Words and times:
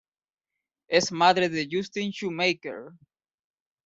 Es 0.87 1.11
madre 1.11 1.47
de 1.47 1.67
Justin 1.71 2.09
Shoemaker. 2.11 2.91